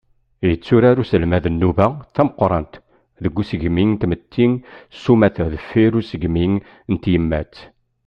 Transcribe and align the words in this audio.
Yetturar 0.47 0.97
uselmad 1.03 1.45
nnuba 1.53 1.87
tameqqṛant 2.15 2.73
deg 3.23 3.35
usegmi 3.41 3.83
n 3.89 3.93
tmetti 4.01 4.45
s 5.01 5.03
umata 5.11 5.45
deffir 5.53 5.91
n 5.95 5.99
usegmi 5.99 6.45
n 6.91 6.95
tyemmat. 7.03 7.55